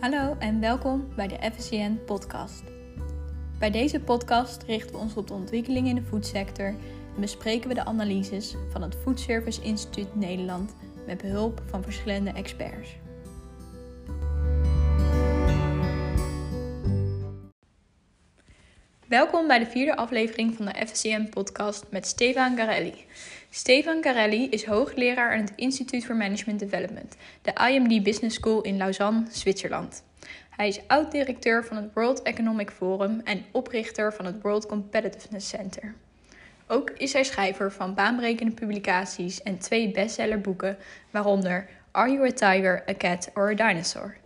Hallo 0.00 0.36
en 0.38 0.60
welkom 0.60 1.08
bij 1.16 1.28
de 1.28 1.50
FSCN 1.54 1.98
podcast. 2.06 2.62
Bij 3.58 3.70
deze 3.70 4.00
podcast 4.00 4.62
richten 4.62 4.92
we 4.92 4.98
ons 4.98 5.14
op 5.14 5.26
de 5.26 5.34
ontwikkeling 5.34 5.88
in 5.88 5.94
de 5.94 6.02
voedsector 6.02 6.66
en 7.14 7.20
bespreken 7.20 7.68
we 7.68 7.74
de 7.74 7.84
analyses 7.84 8.54
van 8.70 8.82
het 8.82 8.96
Food 9.02 9.20
Service 9.20 9.62
Instituut 9.62 10.14
Nederland 10.14 10.74
met 11.06 11.18
behulp 11.18 11.62
van 11.66 11.82
verschillende 11.82 12.30
experts. 12.30 12.96
Welkom 19.08 19.46
bij 19.46 19.58
de 19.58 19.66
vierde 19.66 19.96
aflevering 19.96 20.54
van 20.54 20.66
de 20.66 20.86
FSCM 20.86 21.24
podcast 21.24 21.84
met 21.90 22.06
Stefan 22.06 22.56
Garelli. 22.56 22.94
Stefan 23.52 24.02
Garelli 24.02 24.48
is 24.48 24.64
hoogleraar 24.64 25.32
aan 25.32 25.40
het 25.40 25.52
Instituut 25.56 26.04
for 26.04 26.16
Management 26.16 26.58
Development, 26.58 27.16
de 27.42 27.52
IMD 27.70 28.02
Business 28.02 28.36
School 28.36 28.60
in 28.60 28.76
Lausanne, 28.76 29.24
Zwitserland. 29.30 30.02
Hij 30.50 30.68
is 30.68 30.80
oud-directeur 30.86 31.64
van 31.64 31.76
het 31.76 31.90
World 31.94 32.22
Economic 32.22 32.70
Forum 32.70 33.20
en 33.24 33.44
oprichter 33.50 34.12
van 34.12 34.24
het 34.24 34.42
World 34.42 34.66
Competitiveness 34.66 35.48
Center. 35.48 35.94
Ook 36.66 36.90
is 36.90 37.12
hij 37.12 37.24
schrijver 37.24 37.72
van 37.72 37.94
baanbrekende 37.94 38.52
publicaties 38.52 39.42
en 39.42 39.58
twee 39.58 39.90
bestsellerboeken, 39.90 40.76
waaronder 41.10 41.68
Are 41.90 42.12
You 42.12 42.26
a 42.26 42.32
Tiger, 42.32 42.84
a 42.88 42.94
Cat 42.94 43.30
or 43.34 43.50
a 43.50 43.54
Dinosaur? 43.54 44.16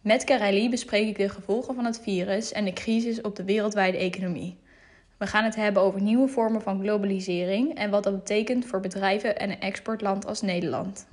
Met 0.00 0.24
Carelli 0.24 0.70
bespreek 0.70 1.08
ik 1.08 1.16
de 1.16 1.28
gevolgen 1.28 1.74
van 1.74 1.84
het 1.84 2.00
virus 2.00 2.52
en 2.52 2.64
de 2.64 2.72
crisis 2.72 3.20
op 3.20 3.36
de 3.36 3.44
wereldwijde 3.44 3.98
economie. 3.98 4.56
We 5.24 5.30
gaan 5.30 5.44
het 5.44 5.56
hebben 5.56 5.82
over 5.82 6.00
nieuwe 6.00 6.28
vormen 6.28 6.62
van 6.62 6.80
globalisering 6.80 7.74
en 7.74 7.90
wat 7.90 8.02
dat 8.02 8.14
betekent 8.14 8.66
voor 8.66 8.80
bedrijven 8.80 9.38
en 9.38 9.50
een 9.50 9.60
exportland 9.60 10.26
als 10.26 10.40
Nederland. 10.40 11.06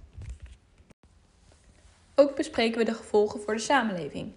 Ook 2.16 2.36
bespreken 2.36 2.78
we 2.78 2.86
de 2.86 2.94
gevolgen 2.94 3.42
voor 3.42 3.54
de 3.54 3.60
samenleving. 3.60 4.34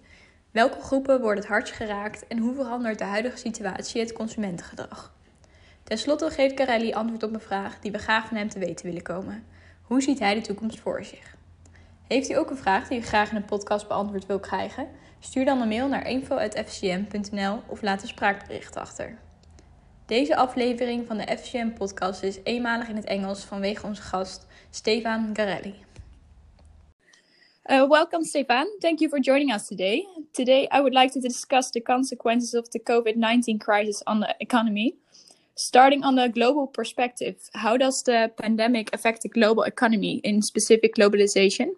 Welke 0.51 0.81
groepen 0.81 1.21
worden 1.21 1.39
het 1.39 1.47
hardst 1.47 1.73
geraakt 1.73 2.27
en 2.27 2.37
hoe 2.37 2.55
verandert 2.55 2.97
de 2.97 3.03
huidige 3.03 3.37
situatie 3.37 4.01
het 4.01 4.13
consumentengedrag? 4.13 5.13
Ten 5.83 5.97
slotte 5.97 6.29
geeft 6.29 6.55
Carelli 6.55 6.93
antwoord 6.93 7.23
op 7.23 7.33
een 7.33 7.39
vraag 7.39 7.79
die 7.79 7.91
we 7.91 7.97
graag 7.97 8.27
van 8.27 8.37
hem 8.37 8.49
te 8.49 8.59
weten 8.59 8.85
willen 8.85 9.03
komen. 9.03 9.45
Hoe 9.81 10.01
ziet 10.01 10.19
hij 10.19 10.33
de 10.33 10.41
toekomst 10.41 10.79
voor 10.79 11.03
zich? 11.03 11.35
Heeft 12.07 12.29
u 12.29 12.33
ook 12.33 12.49
een 12.49 12.57
vraag 12.57 12.87
die 12.87 12.99
u 12.99 13.01
graag 13.01 13.29
in 13.29 13.35
een 13.35 13.45
podcast 13.45 13.87
beantwoord 13.87 14.25
wil 14.25 14.39
krijgen? 14.39 14.87
Stuur 15.19 15.45
dan 15.45 15.61
een 15.61 15.67
mail 15.67 15.87
naar 15.87 16.07
info.fcm.nl 16.07 17.61
of 17.67 17.81
laat 17.81 18.01
een 18.01 18.07
spraakbericht 18.07 18.75
achter. 18.75 19.17
Deze 20.05 20.35
aflevering 20.35 21.07
van 21.07 21.17
de 21.17 21.37
FCM 21.37 21.69
podcast 21.69 22.23
is 22.23 22.39
eenmalig 22.43 22.87
in 22.87 22.95
het 22.95 23.05
Engels 23.05 23.43
vanwege 23.43 23.85
onze 23.85 24.01
gast 24.01 24.47
Stefan 24.69 25.29
Garelli. 25.33 25.73
Uh, 27.65 27.87
welcome, 27.89 28.25
Stefan. 28.25 28.67
Thank 28.79 28.99
you 28.99 29.09
for 29.09 29.19
joining 29.19 29.53
us 29.53 29.67
today. 29.67 30.07
Today, 30.31 30.63
I 30.63 30.77
would 30.77 30.93
like 30.93 31.11
to 31.13 31.19
discuss 31.19 31.71
the 31.71 31.81
consequences 31.81 32.53
of 32.53 32.67
the 32.67 32.79
COVID 32.79 33.15
19 33.15 33.57
crisis 33.57 34.03
on 34.03 34.19
the 34.19 34.35
economy. 34.37 34.95
Starting 35.53 36.03
on 36.03 36.15
the 36.15 36.29
global 36.29 36.67
perspective, 36.67 37.35
how 37.51 37.77
does 37.77 38.03
the 38.03 38.31
pandemic 38.35 38.93
affect 38.93 39.21
the 39.21 39.29
global 39.29 39.63
economy, 39.63 40.19
in 40.23 40.41
specific 40.41 40.95
globalization? 40.95 41.69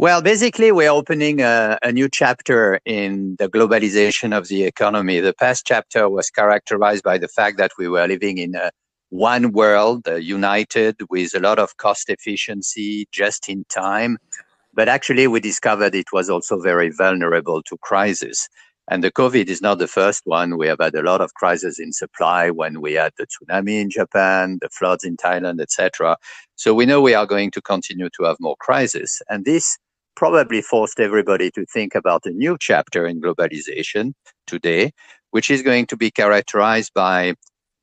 Well, 0.00 0.22
basically, 0.22 0.70
we're 0.70 0.92
opening 0.92 1.40
a, 1.40 1.76
a, 1.82 1.90
new 1.90 2.08
chapter 2.08 2.78
in 2.84 3.34
the 3.40 3.48
globalization 3.48 4.32
of 4.32 4.46
the 4.46 4.62
economy. 4.62 5.18
The 5.18 5.34
past 5.34 5.66
chapter 5.66 6.08
was 6.08 6.30
characterized 6.30 7.02
by 7.02 7.18
the 7.18 7.26
fact 7.26 7.58
that 7.58 7.72
we 7.76 7.88
were 7.88 8.06
living 8.06 8.38
in 8.38 8.54
a 8.54 8.70
one 9.08 9.50
world, 9.50 10.06
uh, 10.06 10.14
united 10.14 10.98
with 11.10 11.34
a 11.34 11.40
lot 11.40 11.58
of 11.58 11.78
cost 11.78 12.10
efficiency, 12.10 13.08
just 13.10 13.48
in 13.48 13.64
time. 13.70 14.18
But 14.72 14.88
actually, 14.88 15.26
we 15.26 15.40
discovered 15.40 15.96
it 15.96 16.12
was 16.12 16.30
also 16.30 16.60
very 16.60 16.90
vulnerable 16.90 17.60
to 17.64 17.76
crisis. 17.78 18.48
And 18.88 19.02
the 19.02 19.10
COVID 19.10 19.48
is 19.48 19.60
not 19.60 19.80
the 19.80 19.88
first 19.88 20.22
one. 20.26 20.58
We 20.58 20.68
have 20.68 20.78
had 20.80 20.94
a 20.94 21.02
lot 21.02 21.20
of 21.20 21.34
crises 21.34 21.80
in 21.80 21.92
supply 21.92 22.50
when 22.50 22.80
we 22.80 22.92
had 22.92 23.14
the 23.18 23.26
tsunami 23.26 23.80
in 23.80 23.90
Japan, 23.90 24.58
the 24.62 24.68
floods 24.70 25.02
in 25.02 25.16
Thailand, 25.16 25.60
etc. 25.60 26.16
So 26.54 26.72
we 26.72 26.86
know 26.86 27.00
we 27.00 27.14
are 27.14 27.26
going 27.26 27.50
to 27.50 27.60
continue 27.60 28.08
to 28.16 28.24
have 28.24 28.36
more 28.38 28.56
crises. 28.60 29.20
And 29.28 29.44
this 29.44 29.76
probably 30.18 30.60
forced 30.60 30.98
everybody 30.98 31.48
to 31.52 31.64
think 31.66 31.94
about 31.94 32.26
a 32.26 32.30
new 32.30 32.56
chapter 32.60 33.06
in 33.06 33.20
globalization 33.20 34.12
today, 34.48 34.90
which 35.30 35.48
is 35.48 35.62
going 35.62 35.86
to 35.86 35.96
be 35.96 36.10
characterized 36.10 36.92
by 36.92 37.34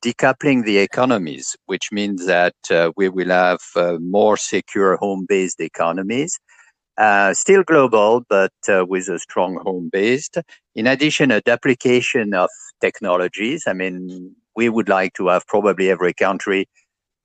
decoupling 0.04 0.64
the 0.64 0.76
economies, 0.78 1.56
which 1.64 1.90
means 1.90 2.26
that 2.26 2.54
uh, 2.70 2.92
we 2.94 3.08
will 3.08 3.30
have 3.30 3.60
uh, 3.74 3.96
more 4.00 4.36
secure 4.36 4.96
home-based 4.98 5.60
economies 5.60 6.38
uh, 6.98 7.34
still 7.34 7.62
global, 7.62 8.22
but 8.28 8.52
uh, 8.68 8.84
with 8.86 9.08
a 9.08 9.18
strong 9.18 9.60
home 9.64 9.90
based. 9.92 10.38
In 10.74 10.86
addition, 10.86 11.30
a 11.30 11.40
duplication 11.40 12.34
of 12.34 12.48
technologies. 12.80 13.64
I 13.66 13.72
mean, 13.72 14.34
we 14.54 14.68
would 14.68 14.88
like 14.88 15.12
to 15.14 15.28
have 15.28 15.46
probably 15.46 15.90
every 15.90 16.14
country 16.14 16.66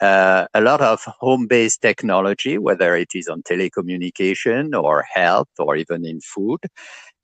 uh, 0.01 0.47
a 0.53 0.61
lot 0.61 0.81
of 0.81 1.03
home 1.03 1.47
based 1.47 1.81
technology, 1.81 2.57
whether 2.57 2.95
it 2.95 3.09
is 3.13 3.27
on 3.27 3.43
telecommunication 3.43 4.73
or 4.73 5.03
health 5.13 5.49
or 5.59 5.75
even 5.75 6.05
in 6.05 6.19
food. 6.21 6.59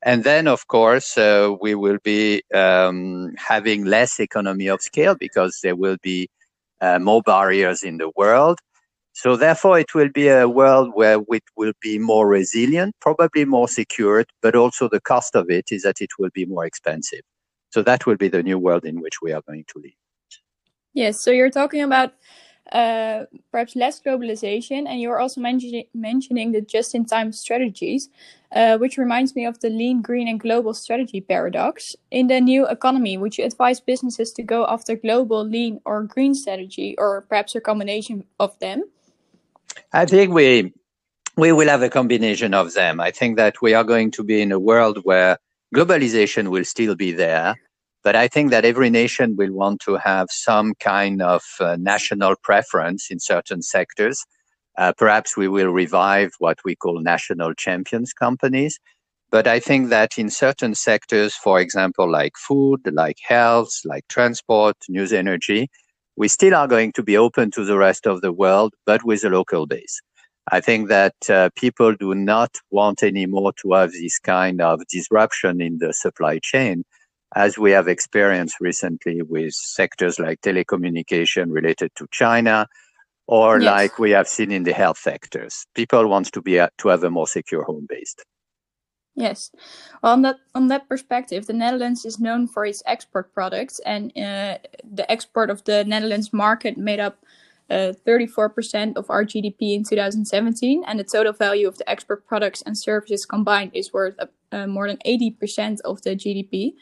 And 0.04 0.24
then, 0.24 0.48
of 0.48 0.68
course, 0.68 1.18
uh, 1.18 1.56
we 1.60 1.74
will 1.74 1.98
be 2.04 2.44
um, 2.54 3.34
having 3.38 3.86
less 3.86 4.20
economy 4.20 4.68
of 4.68 4.82
scale 4.82 5.16
because 5.16 5.60
there 5.64 5.76
will 5.76 5.98
be 6.04 6.30
uh, 6.80 7.00
more 7.00 7.22
barriers 7.24 7.82
in 7.82 7.98
the 7.98 8.12
world. 8.16 8.60
So 9.14 9.36
therefore, 9.36 9.80
it 9.80 9.96
will 9.96 10.10
be 10.14 10.28
a 10.28 10.48
world 10.48 10.92
where 10.94 11.20
it 11.30 11.44
will 11.56 11.74
be 11.82 11.98
more 11.98 12.28
resilient, 12.28 12.94
probably 13.02 13.46
more 13.46 13.68
secured, 13.68 14.28
but 14.44 14.56
also 14.56 14.88
the 14.88 15.02
cost 15.02 15.36
of 15.36 15.50
it 15.50 15.72
is 15.72 15.82
that 15.82 16.02
it 16.02 16.12
will 16.20 16.30
be 16.36 16.46
more 16.46 16.66
expensive. 16.66 17.22
So 17.72 17.82
that 17.82 18.06
will 18.06 18.18
be 18.18 18.28
the 18.28 18.44
new 18.44 18.60
world 18.60 18.86
in 18.86 19.02
which 19.02 19.20
we 19.20 19.34
are 19.34 19.42
going 19.48 19.66
to 19.70 19.80
live. 19.80 19.94
Yes. 20.94 21.20
So 21.20 21.32
you're 21.32 21.50
talking 21.50 21.82
about 21.82 22.14
uh, 22.72 23.26
perhaps 23.52 23.76
less 23.76 24.02
globalization, 24.02 24.88
and 24.88 25.00
you're 25.00 25.20
also 25.20 25.42
mentioning 25.42 25.86
mentioning 25.94 26.52
the 26.52 26.62
just-in-time 26.62 27.32
strategies, 27.32 28.10
uh, 28.52 28.78
which 28.78 28.98
reminds 28.98 29.36
me 29.36 29.46
of 29.46 29.60
the 29.60 29.70
lean, 29.70 30.02
green, 30.02 30.28
and 30.28 30.40
global 30.40 30.74
strategy 30.74 31.22
paradox. 31.22 31.96
In 32.12 32.28
the 32.28 32.42
new 32.42 32.68
economy, 32.68 33.18
would 33.18 33.38
you 33.38 33.46
advise 33.46 33.80
businesses 33.80 34.32
to 34.34 34.44
go 34.44 34.66
after 34.68 34.96
global, 34.96 35.44
lean, 35.44 35.80
or 35.86 36.04
green 36.04 36.34
strategy, 36.34 36.96
or 36.98 37.22
perhaps 37.30 37.56
a 37.56 37.62
combination 37.62 38.26
of 38.40 38.58
them? 38.60 38.84
I 39.94 40.06
think 40.06 40.34
we 40.34 40.74
we 41.38 41.52
will 41.52 41.68
have 41.70 41.84
a 41.84 41.90
combination 41.90 42.54
of 42.54 42.74
them. 42.74 43.00
I 43.00 43.12
think 43.12 43.38
that 43.38 43.62
we 43.62 43.74
are 43.74 43.84
going 43.84 44.12
to 44.12 44.24
be 44.24 44.42
in 44.42 44.52
a 44.52 44.60
world 44.60 45.00
where 45.04 45.38
globalization 45.76 46.48
will 46.48 46.66
still 46.66 46.96
be 46.96 47.12
there, 47.12 47.56
but 48.08 48.16
I 48.16 48.30
think 48.30 48.52
that 48.52 48.64
every 48.64 48.90
nation 48.90 49.36
will 49.36 49.52
want 49.52 49.82
to 49.82 49.98
have 49.98 50.28
some 50.32 50.76
kind 50.76 51.22
of 51.22 51.44
uh, 51.60 51.76
national 51.78 52.38
preference 52.42 53.12
in 53.12 53.20
certain 53.20 53.62
sectors. 53.62 54.24
Uh, 54.78 54.94
perhaps 54.98 55.36
we 55.36 55.50
will 55.50 55.72
revive 55.72 56.32
what 56.40 56.58
we 56.64 56.74
call 56.74 57.02
national 57.02 57.54
champions 57.56 58.14
companies. 58.14 58.80
But 59.30 59.46
I 59.46 59.60
think 59.60 59.90
that 59.90 60.18
in 60.18 60.30
certain 60.30 60.74
sectors, 60.74 61.36
for 61.36 61.60
example, 61.60 62.10
like 62.10 62.38
food, 62.38 62.80
like 62.94 63.18
health, 63.22 63.74
like 63.84 64.08
transport, 64.08 64.78
news 64.88 65.12
energy, 65.12 65.68
we 66.16 66.30
still 66.30 66.56
are 66.56 66.70
going 66.70 66.94
to 66.94 67.04
be 67.04 67.18
open 67.18 67.52
to 67.52 67.66
the 67.66 67.78
rest 67.78 68.08
of 68.08 68.22
the 68.22 68.32
world, 68.32 68.74
but 68.86 69.04
with 69.04 69.26
a 69.26 69.30
local 69.30 69.66
base. 69.66 70.00
I 70.50 70.62
think 70.62 70.88
that 70.88 71.30
uh, 71.30 71.50
people 71.58 71.94
do 71.94 72.16
not 72.16 72.56
want 72.72 73.04
anymore 73.04 73.52
to 73.64 73.74
have 73.74 73.92
this 73.92 74.18
kind 74.18 74.62
of 74.62 74.80
disruption 74.88 75.60
in 75.60 75.80
the 75.80 75.92
supply 75.92 76.40
chain, 76.42 76.86
as 77.36 77.58
we 77.58 77.72
have 77.72 77.88
experienced 77.88 78.58
recently 78.60 79.22
with 79.22 79.54
sectors 79.54 80.20
like 80.20 80.42
telecommunication 80.42 81.48
related 81.50 81.92
to 81.96 82.08
China, 82.12 82.68
or 83.28 83.60
yes. 83.60 83.66
like 83.66 84.00
we 84.00 84.12
have 84.12 84.28
seen 84.28 84.52
in 84.52 84.64
the 84.64 84.74
health 84.74 84.98
sectors. 84.98 85.66
People 85.76 86.08
want 86.08 86.32
to 86.32 86.42
be 86.42 86.60
uh, 86.60 86.70
to 86.78 86.88
have 86.88 87.04
a 87.04 87.10
more 87.10 87.28
secure 87.28 87.64
home 87.64 87.86
based. 87.88 88.24
Yes, 89.16 89.52
well, 90.04 90.14
on 90.14 90.22
that 90.22 90.38
on 90.54 90.68
that 90.68 90.88
perspective, 90.88 91.48
the 91.48 91.54
Netherlands 91.54 92.06
is 92.06 92.20
known 92.20 92.48
for 92.48 92.66
its 92.66 92.84
export 92.86 93.34
products, 93.34 93.80
and 93.80 94.12
uh, 94.16 94.60
the 94.84 95.06
export 95.10 95.50
of 95.50 95.64
the 95.64 95.84
Netherlands 95.86 96.32
market 96.32 96.78
made 96.78 97.00
up 97.00 97.18
uh, 97.70 97.94
34% 98.06 98.96
of 98.96 99.10
our 99.10 99.26
GDP 99.26 99.74
in 99.76 99.84
2017, 99.84 100.84
and 100.86 101.00
the 101.00 101.04
total 101.04 101.34
value 101.34 101.68
of 101.68 101.78
the 101.78 101.90
export 101.90 102.26
products 102.28 102.62
and 102.62 102.78
services 102.78 103.26
combined 103.26 103.72
is 103.74 103.92
worth 103.92 104.16
uh, 104.52 104.68
more 104.68 104.88
than 104.88 104.98
80% 105.06 105.82
of 105.82 106.02
the 106.04 106.16
GDP. 106.16 106.74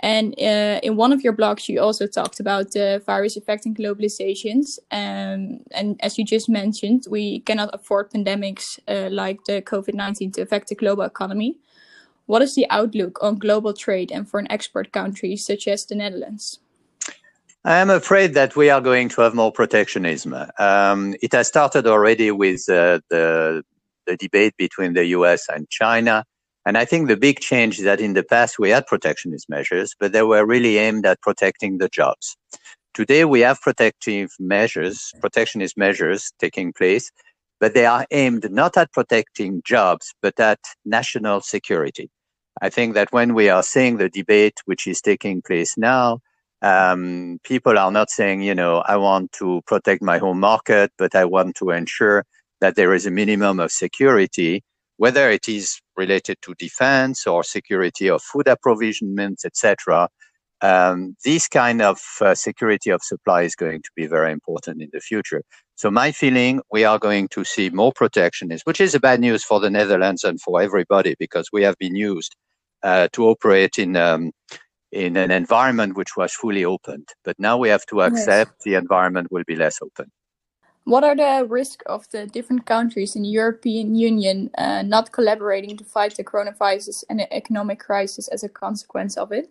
And 0.00 0.34
uh, 0.38 0.80
in 0.82 0.96
one 0.96 1.12
of 1.12 1.22
your 1.22 1.32
blogs, 1.32 1.68
you 1.68 1.80
also 1.80 2.06
talked 2.06 2.40
about 2.40 2.72
the 2.72 3.02
virus 3.04 3.36
affecting 3.36 3.74
globalizations. 3.74 4.78
Um, 4.90 5.60
and 5.72 5.96
as 6.00 6.18
you 6.18 6.24
just 6.24 6.48
mentioned, 6.48 7.06
we 7.10 7.40
cannot 7.40 7.70
afford 7.72 8.10
pandemics 8.10 8.78
uh, 8.86 9.08
like 9.10 9.44
the 9.44 9.62
COVID 9.62 9.94
19 9.94 10.32
to 10.32 10.42
affect 10.42 10.68
the 10.68 10.74
global 10.74 11.04
economy. 11.04 11.58
What 12.26 12.42
is 12.42 12.54
the 12.54 12.66
outlook 12.70 13.22
on 13.22 13.38
global 13.38 13.72
trade 13.72 14.12
and 14.12 14.28
for 14.28 14.38
an 14.38 14.50
export 14.50 14.92
country 14.92 15.34
such 15.36 15.66
as 15.66 15.86
the 15.86 15.94
Netherlands? 15.94 16.60
I 17.64 17.78
am 17.78 17.90
afraid 17.90 18.34
that 18.34 18.54
we 18.54 18.70
are 18.70 18.80
going 18.80 19.08
to 19.10 19.22
have 19.22 19.34
more 19.34 19.50
protectionism. 19.50 20.34
Um, 20.58 21.14
it 21.20 21.32
has 21.32 21.48
started 21.48 21.86
already 21.86 22.30
with 22.30 22.68
uh, 22.68 23.00
the, 23.08 23.64
the 24.06 24.16
debate 24.16 24.56
between 24.56 24.92
the 24.92 25.06
US 25.06 25.48
and 25.48 25.68
China. 25.68 26.24
And 26.66 26.76
I 26.76 26.84
think 26.84 27.08
the 27.08 27.16
big 27.16 27.40
change 27.40 27.78
is 27.78 27.84
that 27.84 28.00
in 28.00 28.14
the 28.14 28.22
past 28.22 28.58
we 28.58 28.70
had 28.70 28.86
protectionist 28.86 29.48
measures, 29.48 29.94
but 29.98 30.12
they 30.12 30.22
were 30.22 30.44
really 30.44 30.78
aimed 30.78 31.06
at 31.06 31.20
protecting 31.22 31.78
the 31.78 31.88
jobs. 31.88 32.36
Today 32.94 33.24
we 33.24 33.40
have 33.40 33.60
protective 33.60 34.30
measures, 34.38 35.12
protectionist 35.20 35.76
measures 35.76 36.32
taking 36.38 36.72
place, 36.72 37.10
but 37.60 37.74
they 37.74 37.86
are 37.86 38.06
aimed 38.10 38.50
not 38.50 38.76
at 38.76 38.92
protecting 38.92 39.62
jobs, 39.64 40.14
but 40.20 40.38
at 40.40 40.58
national 40.84 41.40
security. 41.40 42.10
I 42.60 42.70
think 42.70 42.94
that 42.94 43.12
when 43.12 43.34
we 43.34 43.48
are 43.48 43.62
seeing 43.62 43.96
the 43.96 44.08
debate 44.08 44.58
which 44.64 44.86
is 44.86 45.00
taking 45.00 45.42
place 45.42 45.76
now, 45.76 46.20
um, 46.60 47.38
people 47.44 47.78
are 47.78 47.92
not 47.92 48.10
saying, 48.10 48.42
you 48.42 48.54
know, 48.54 48.78
I 48.78 48.96
want 48.96 49.32
to 49.32 49.62
protect 49.66 50.02
my 50.02 50.18
home 50.18 50.40
market, 50.40 50.90
but 50.98 51.14
I 51.14 51.24
want 51.24 51.54
to 51.56 51.70
ensure 51.70 52.24
that 52.60 52.74
there 52.74 52.94
is 52.94 53.06
a 53.06 53.12
minimum 53.12 53.60
of 53.60 53.70
security, 53.70 54.64
whether 54.96 55.30
it 55.30 55.48
is 55.48 55.80
related 55.98 56.38
to 56.42 56.54
defense 56.54 57.26
or 57.26 57.42
security 57.42 58.08
of 58.08 58.22
food 58.22 58.46
approvisionment, 58.46 59.44
etc. 59.44 60.08
Um, 60.60 61.16
this 61.24 61.46
kind 61.48 61.82
of 61.82 62.00
uh, 62.20 62.34
security 62.34 62.90
of 62.90 63.02
supply 63.02 63.42
is 63.42 63.54
going 63.54 63.82
to 63.82 63.90
be 63.94 64.06
very 64.06 64.32
important 64.32 64.82
in 64.82 64.88
the 64.92 65.00
future. 65.00 65.42
So 65.76 65.90
my 65.90 66.10
feeling, 66.10 66.60
we 66.72 66.84
are 66.84 66.98
going 66.98 67.28
to 67.28 67.44
see 67.44 67.70
more 67.70 67.92
protectionism, 67.92 68.62
which 68.64 68.80
is 68.80 68.94
a 68.94 69.00
bad 69.00 69.20
news 69.20 69.44
for 69.44 69.60
the 69.60 69.70
Netherlands 69.70 70.24
and 70.24 70.40
for 70.40 70.60
everybody 70.60 71.14
because 71.18 71.50
we 71.52 71.62
have 71.62 71.76
been 71.78 71.94
used 71.94 72.34
uh, 72.82 73.08
to 73.12 73.28
operate 73.28 73.78
in 73.78 73.96
um, 73.96 74.32
in 74.90 75.16
an 75.16 75.30
environment 75.30 75.96
which 75.96 76.16
was 76.16 76.32
fully 76.32 76.64
opened. 76.64 77.08
But 77.24 77.36
now 77.38 77.58
we 77.58 77.68
have 77.68 77.84
to 77.86 78.02
accept 78.02 78.52
yes. 78.52 78.64
the 78.64 78.74
environment 78.74 79.30
will 79.30 79.44
be 79.46 79.56
less 79.56 79.78
open. 79.82 80.10
What 80.88 81.04
are 81.04 81.14
the 81.14 81.46
risks 81.46 81.84
of 81.84 82.08
the 82.12 82.26
different 82.26 82.64
countries 82.64 83.14
in 83.14 83.20
the 83.20 83.28
European 83.28 83.94
Union 83.94 84.48
uh, 84.56 84.80
not 84.80 85.12
collaborating 85.12 85.76
to 85.76 85.84
fight 85.84 86.16
the 86.16 86.24
coronavirus 86.24 87.04
and 87.10 87.20
the 87.20 87.30
economic 87.30 87.78
crisis 87.78 88.26
as 88.28 88.42
a 88.42 88.48
consequence 88.48 89.18
of 89.18 89.30
it? 89.30 89.50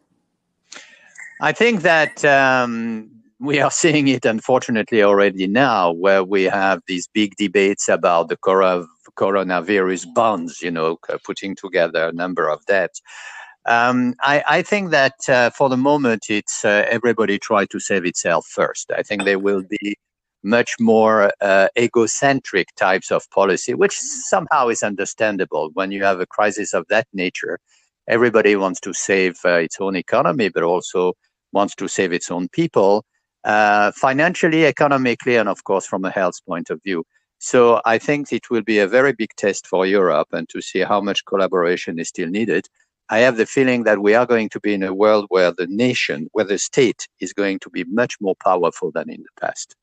I 1.39 1.51
think 1.51 1.84
that 1.84 2.25
um, 2.25 3.12
we 3.39 3.60
are 3.60 3.69
seeing 3.84 4.07
it, 4.07 4.25
unfortunately, 4.25 5.04
already 5.04 5.45
now, 5.45 5.92
where 5.92 6.24
we 6.24 6.45
have 6.45 6.81
these 6.88 7.07
big 7.07 7.36
debates 7.36 7.88
about 7.88 8.30
the 8.30 8.38
coronavirus 9.16 10.12
bonds, 10.16 10.63
you 10.63 10.72
know, 10.72 10.98
putting 11.24 11.56
together 11.56 12.07
a 12.07 12.13
number 12.13 12.50
of 12.50 12.66
debts. 12.66 13.00
Um, 13.68 14.16
I, 14.22 14.44
I, 14.48 14.62
think 14.63 14.89
that 14.89 15.30
uh, 15.30 15.51
for 15.51 15.69
the 15.69 15.78
moment, 15.78 16.31
it's 16.31 16.66
uh, 16.66 16.86
everybody 16.89 17.38
try 17.38 17.66
to 17.66 17.80
save 17.80 18.06
itself 18.06 18.48
first. 18.48 18.92
I 18.98 19.04
think 19.04 19.24
there 19.24 19.39
will 19.39 19.62
be 19.69 19.98
much 20.44 20.75
more 20.80 21.31
uh, 21.42 21.68
egocentric 21.78 22.74
types 22.75 23.12
of 23.12 23.30
policy, 23.31 23.74
which 23.74 23.98
somehow 23.98 24.68
is 24.69 24.84
understandable 24.84 25.69
when 25.74 25.92
you 25.92 26.04
have 26.04 26.19
a 26.19 26.25
crisis 26.25 26.74
of 26.74 26.86
that 26.89 27.07
nature. 27.13 27.60
Everybody 28.07 28.56
wants 28.56 28.80
to 28.81 28.94
save 28.94 29.38
uh, 29.44 29.56
its 29.56 29.78
own 29.80 29.95
economy, 29.95 30.50
but 30.50 30.63
also 30.63 31.13
wants 31.51 31.75
to 31.75 31.88
save 31.88 32.13
its 32.13 32.31
own 32.31 32.48
people, 32.50 33.04
uh, 33.44 33.92
financially, 33.92 34.66
economically, 34.66 35.36
and 35.36 35.50
of 35.50 35.63
course 35.63 35.86
from 35.86 36.06
a 36.06 36.12
health 36.12 36.39
point 36.45 36.69
of 36.69 36.81
view. 36.84 37.04
So 37.39 37.81
I 37.86 37.98
think 37.98 38.31
it 38.31 38.50
will 38.50 38.63
be 38.63 38.80
a 38.80 38.88
very 38.88 39.13
big 39.13 39.30
test 39.38 39.68
for 39.68 39.86
Europe 39.86 40.30
and 40.31 40.50
to 40.50 40.62
see 40.62 40.80
how 40.80 41.01
much 41.01 41.25
collaboration 41.25 42.00
is 42.00 42.07
still 42.07 42.30
needed. 42.30 42.68
I 43.10 43.19
have 43.19 43.38
the 43.38 43.45
feeling 43.45 43.84
that 43.84 44.00
we 44.00 44.16
are 44.16 44.25
going 44.25 44.50
to 44.50 44.60
be 44.60 44.74
in 44.74 44.84
a 44.84 44.94
world 44.94 45.28
where 45.30 45.51
the 45.51 45.68
nation, 45.68 46.28
where 46.34 46.45
the 46.45 46.57
state 46.57 47.07
is 47.22 47.31
going 47.34 47.60
to 47.60 47.69
be 47.69 47.84
much 47.86 48.16
more 48.19 48.36
powerful 48.44 48.92
than 48.92 49.10
in 49.10 49.22
the 49.22 49.42
past. 49.42 49.75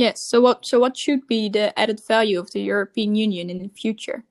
Yes. 0.00 0.22
So 0.22 0.40
what 0.40 0.64
so 0.64 0.80
what 0.80 0.96
should 0.96 1.26
be 1.26 1.50
the 1.50 1.78
added 1.78 2.00
value 2.08 2.38
of 2.40 2.50
the 2.52 2.62
European 2.62 3.14
Union 3.14 3.50
in 3.50 3.58
the 3.58 3.68
future? 3.68 4.24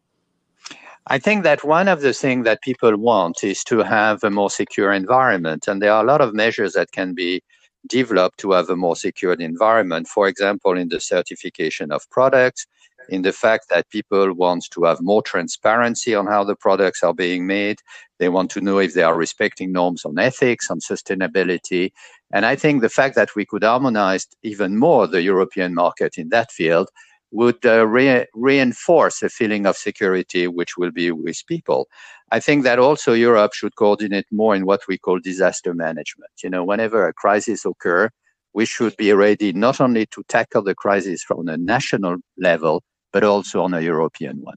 I 1.05 1.19
think 1.19 1.43
that 1.43 1.63
one 1.63 1.87
of 1.87 2.01
the 2.01 2.11
things 2.11 2.45
that 2.45 2.63
people 2.63 2.97
want 2.97 3.43
is 3.43 3.63
to 3.65 3.83
have 3.83 4.23
a 4.23 4.31
more 4.31 4.49
secure 4.49 4.91
environment. 4.91 5.67
And 5.67 5.79
there 5.79 5.93
are 5.93 6.03
a 6.03 6.07
lot 6.07 6.21
of 6.21 6.33
measures 6.33 6.73
that 6.73 6.91
can 6.91 7.13
be 7.13 7.43
developed 7.87 8.39
to 8.39 8.53
have 8.53 8.71
a 8.71 8.75
more 8.75 8.95
secured 8.95 9.41
environment. 9.41 10.07
For 10.07 10.27
example, 10.27 10.75
in 10.75 10.89
the 10.89 10.99
certification 10.99 11.91
of 11.91 12.09
products, 12.09 12.65
in 13.09 13.21
the 13.23 13.33
fact 13.33 13.65
that 13.69 13.89
people 13.89 14.33
want 14.33 14.67
to 14.71 14.83
have 14.83 15.01
more 15.01 15.21
transparency 15.21 16.15
on 16.15 16.27
how 16.27 16.43
the 16.43 16.55
products 16.55 17.03
are 17.03 17.13
being 17.13 17.47
made. 17.47 17.79
They 18.19 18.29
want 18.29 18.51
to 18.51 18.61
know 18.61 18.79
if 18.79 18.93
they 18.93 19.03
are 19.03 19.15
respecting 19.15 19.71
norms 19.71 20.05
on 20.05 20.19
ethics, 20.19 20.69
on 20.69 20.79
sustainability. 20.79 21.91
And 22.31 22.45
I 22.45 22.55
think 22.55 22.81
the 22.81 22.89
fact 22.89 23.15
that 23.15 23.35
we 23.35 23.45
could 23.45 23.63
harmonize 23.63 24.27
even 24.43 24.77
more 24.77 25.07
the 25.07 25.21
European 25.21 25.73
market 25.73 26.17
in 26.17 26.29
that 26.29 26.51
field 26.51 26.89
would 27.31 27.63
uh, 27.65 27.85
re- 27.85 28.25
reinforce 28.33 29.21
a 29.21 29.29
feeling 29.29 29.65
of 29.65 29.77
security 29.77 30.47
which 30.47 30.77
will 30.77 30.91
be 30.91 31.11
with 31.11 31.41
people. 31.47 31.87
I 32.31 32.39
think 32.39 32.63
that 32.63 32.79
also 32.79 33.13
Europe 33.13 33.53
should 33.53 33.75
coordinate 33.75 34.25
more 34.31 34.55
in 34.55 34.65
what 34.65 34.81
we 34.87 34.97
call 34.97 35.19
disaster 35.19 35.73
management. 35.73 36.31
You 36.43 36.49
know, 36.49 36.63
whenever 36.63 37.07
a 37.07 37.13
crisis 37.13 37.65
occurs, 37.65 38.09
we 38.53 38.65
should 38.65 38.95
be 38.97 39.13
ready 39.13 39.53
not 39.53 39.79
only 39.79 40.05
to 40.07 40.23
tackle 40.27 40.63
the 40.63 40.75
crisis 40.75 41.23
from 41.23 41.47
a 41.47 41.57
national 41.57 42.17
level, 42.37 42.83
but 43.11 43.23
also 43.23 43.61
on 43.61 43.73
a 43.73 43.81
European 43.81 44.41
one. 44.41 44.55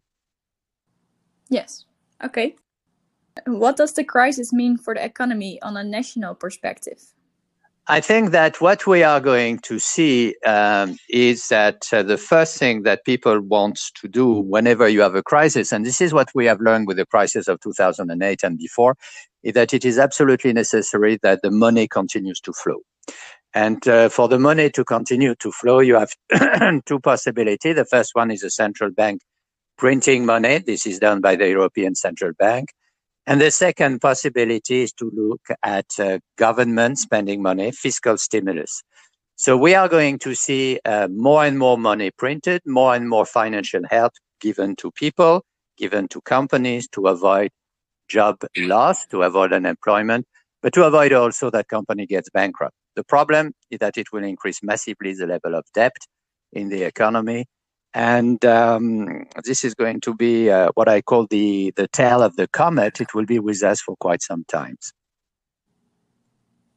Yes. 1.49 1.85
Okay. 2.23 2.57
What 3.47 3.77
does 3.77 3.95
the 3.95 4.05
crisis 4.05 4.53
mean 4.53 4.77
for 4.77 4.95
the 4.95 5.05
economy 5.05 5.61
on 5.63 5.77
a 5.77 5.85
national 5.85 6.35
perspective? 6.35 7.03
I 7.89 8.01
think 8.01 8.31
that 8.31 8.61
what 8.61 8.87
we 8.87 9.03
are 9.03 9.19
going 9.19 9.59
to 9.61 9.81
see 9.81 10.37
um, 10.47 10.97
is 11.09 11.49
that 11.49 11.89
uh, 11.93 12.05
the 12.05 12.17
first 12.17 12.57
thing 12.57 12.85
that 12.85 13.05
people 13.05 13.41
want 13.41 13.81
to 13.97 14.07
do 14.07 14.41
whenever 14.41 14.89
you 14.89 15.01
have 15.01 15.17
a 15.17 15.23
crisis, 15.23 15.73
and 15.73 15.85
this 15.85 16.01
is 16.01 16.13
what 16.13 16.29
we 16.33 16.47
have 16.47 16.61
learned 16.61 16.87
with 16.87 16.97
the 16.97 17.07
crisis 17.07 17.49
of 17.49 17.59
2008 17.61 18.45
and 18.45 18.57
before, 18.57 18.95
is 19.43 19.55
that 19.55 19.75
it 19.75 19.85
is 19.85 19.99
absolutely 19.99 20.53
necessary 20.53 21.19
that 21.23 21.43
the 21.43 21.51
money 21.51 21.89
continues 21.89 22.41
to 22.43 22.53
flow. 22.53 22.83
And 23.55 23.87
uh, 23.87 24.09
for 24.09 24.29
the 24.29 24.39
money 24.39 24.71
to 24.71 24.85
continue 24.85 25.35
to 25.37 25.53
flow, 25.53 25.81
you 25.81 25.97
have 25.97 26.83
two 26.87 27.01
possibilities. 27.01 27.77
The 27.77 27.85
first 27.85 28.15
one 28.15 28.31
is 28.31 28.43
a 28.43 28.51
central 28.51 28.91
bank 28.91 29.21
printing 29.77 30.25
money. 30.25 30.59
This 30.59 30.87
is 30.87 30.99
done 30.99 31.21
by 31.21 31.37
the 31.37 31.49
European 31.49 31.95
Central 31.95 32.33
Bank. 32.39 32.71
And 33.27 33.41
the 33.41 33.51
second 33.51 34.01
possibility 34.01 34.83
is 34.83 34.93
to 34.95 35.11
look 35.15 35.43
at 35.63 35.87
uh, 35.99 36.19
government 36.37 36.99
spending 36.99 37.43
money, 37.43 37.71
fiscal 37.71 38.19
stimulus. 38.19 38.83
So 39.37 39.57
we 39.57 39.75
are 39.75 39.89
going 39.89 40.19
to 40.21 40.35
see 40.35 40.81
uh, 40.85 41.09
more 41.09 41.45
and 41.45 41.59
more 41.59 41.79
money 41.79 42.11
printed, 42.11 42.63
more 42.67 42.95
and 42.95 43.09
more 43.09 43.27
financial 43.27 43.83
help 43.91 44.13
given 44.41 44.77
to 44.77 44.91
people, 44.93 45.45
given 45.77 46.09
to 46.09 46.21
companies 46.23 46.89
to 46.89 47.07
avoid 47.07 47.51
job 48.09 48.37
loss, 48.57 49.07
to 49.07 49.23
avoid 49.23 49.53
unemployment, 49.53 50.27
but 50.63 50.73
to 50.75 50.85
avoid 50.85 51.13
also 51.13 51.51
that 51.51 51.69
company 51.69 52.07
gets 52.07 52.31
bankrupt. 52.31 52.75
The 52.95 53.05
problem 53.05 53.53
is 53.71 53.79
that 53.81 53.99
it 53.99 54.13
will 54.13 54.25
increase 54.25 54.63
massively 54.63 55.13
the 55.15 55.27
level 55.27 55.55
of 55.55 55.65
debt 55.75 55.97
in 56.53 56.69
the 56.69 56.85
economy. 56.85 57.47
And 57.95 58.43
um, 58.45 59.25
this 59.45 59.65
is 59.65 59.75
going 59.75 60.01
to 60.03 60.15
be 60.15 60.51
uh, 60.51 60.71
what 60.75 60.89
I 60.89 61.03
call 61.03 61.27
the, 61.27 61.73
the 61.77 61.89
tail 61.89 62.23
of 62.23 62.37
the 62.37 62.49
comet. 62.49 63.01
It 63.01 63.15
will 63.15 63.27
be 63.27 63.39
with 63.39 63.63
us 63.63 63.81
for 63.81 63.97
quite 63.97 64.23
some 64.23 64.45
time. 64.49 64.77